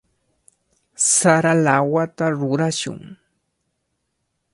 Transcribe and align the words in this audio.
Sara 1.11 1.53
lawata 1.65 2.25
rurashun. 2.39 3.01